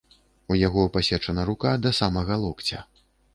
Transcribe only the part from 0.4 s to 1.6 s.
У яго пасечана